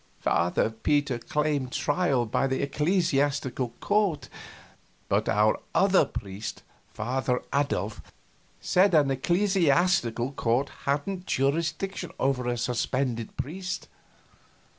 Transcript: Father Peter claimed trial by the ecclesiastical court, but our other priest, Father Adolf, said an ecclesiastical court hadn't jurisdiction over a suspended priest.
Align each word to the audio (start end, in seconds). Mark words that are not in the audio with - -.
Father 0.19 0.71
Peter 0.71 1.19
claimed 1.19 1.71
trial 1.71 2.25
by 2.25 2.47
the 2.47 2.63
ecclesiastical 2.63 3.69
court, 3.79 4.29
but 5.07 5.29
our 5.29 5.59
other 5.75 6.05
priest, 6.05 6.63
Father 6.91 7.39
Adolf, 7.53 8.01
said 8.59 8.95
an 8.95 9.11
ecclesiastical 9.11 10.31
court 10.31 10.69
hadn't 10.85 11.27
jurisdiction 11.27 12.11
over 12.19 12.47
a 12.47 12.57
suspended 12.57 13.37
priest. 13.37 13.87